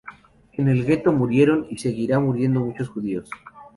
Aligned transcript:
En 0.53 0.67
el 0.67 0.83
gueto 0.83 1.13
murieron 1.13 1.67
y 1.69 1.77
seguirá 1.77 2.19
muriendo 2.19 2.59
muchos 2.59 2.89
Judíos. 2.89 3.29